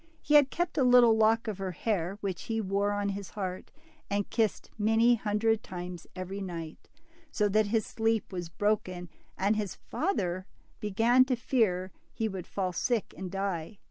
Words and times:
He 0.19 0.33
had 0.33 0.49
kept 0.49 0.79
a 0.79 0.83
little 0.83 1.15
lock 1.15 1.47
of 1.47 1.59
her 1.59 1.73
hair, 1.73 2.17
which 2.21 2.45
he 2.45 2.59
wore 2.59 2.91
on 2.91 3.09
his 3.09 3.29
heart, 3.29 3.69
and 4.09 4.27
kissed 4.31 4.71
many 4.75 5.13
hundred 5.13 5.61
times 5.61 6.07
every 6.15 6.41
night, 6.41 6.89
so 7.31 7.47
that 7.49 7.67
his 7.67 7.85
sleep 7.85 8.33
was 8.33 8.49
broken, 8.49 9.09
and 9.37 9.55
his 9.55 9.75
father 9.75 10.47
began 10.79 11.23
to 11.25 11.35
fear 11.35 11.91
he 12.11 12.27
would 12.27 12.47
fall 12.47 12.73
sick 12.73 13.13
and 13.15 13.29
die. 13.29 13.77